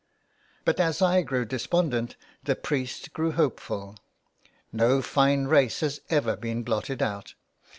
[0.65, 3.97] But as I grew despondent the priest grew hopeful,
[4.73, 7.35] ''no fine race has ever been blotted out."